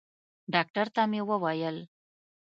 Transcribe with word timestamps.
ډاکتر 0.53 0.87
ته 0.95 1.01
مې 1.11 1.21
وويل. 1.29 1.77